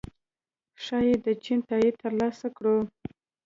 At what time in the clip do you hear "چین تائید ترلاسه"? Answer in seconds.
1.43-2.47